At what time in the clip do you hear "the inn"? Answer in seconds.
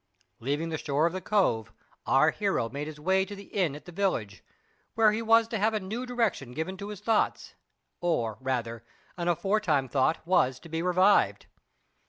3.35-3.75